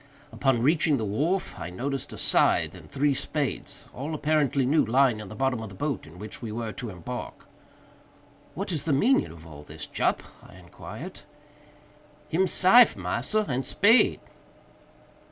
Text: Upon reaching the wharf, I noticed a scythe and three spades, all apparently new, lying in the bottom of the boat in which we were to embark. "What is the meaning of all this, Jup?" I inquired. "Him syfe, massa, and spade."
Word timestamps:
Upon 0.31 0.63
reaching 0.63 0.97
the 0.97 1.05
wharf, 1.05 1.59
I 1.59 1.69
noticed 1.69 2.11
a 2.11 2.17
scythe 2.17 2.73
and 2.73 2.89
three 2.89 3.13
spades, 3.13 3.85
all 3.93 4.15
apparently 4.15 4.65
new, 4.65 4.83
lying 4.83 5.19
in 5.19 5.27
the 5.27 5.35
bottom 5.35 5.61
of 5.61 5.69
the 5.69 5.75
boat 5.75 6.07
in 6.07 6.17
which 6.17 6.41
we 6.41 6.51
were 6.51 6.71
to 6.71 6.89
embark. 6.89 7.45
"What 8.55 8.71
is 8.71 8.85
the 8.85 8.93
meaning 8.93 9.27
of 9.27 9.45
all 9.45 9.61
this, 9.61 9.85
Jup?" 9.85 10.23
I 10.41 10.55
inquired. 10.55 11.21
"Him 12.29 12.47
syfe, 12.47 12.95
massa, 12.97 13.45
and 13.47 13.63
spade." 13.63 14.19